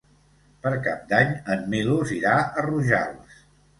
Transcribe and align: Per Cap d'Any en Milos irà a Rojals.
Per 0.63 0.71
Cap 0.87 1.03
d'Any 1.11 1.29
en 1.55 1.61
Milos 1.75 2.17
irà 2.19 2.33
a 2.39 2.67
Rojals. 2.67 3.37